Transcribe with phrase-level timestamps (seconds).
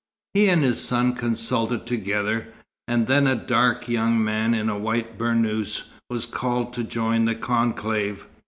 [0.33, 2.47] He and his son consulted together,
[2.87, 7.35] and then a dark young man in a white burnous was called to join the
[7.35, 8.25] conclave.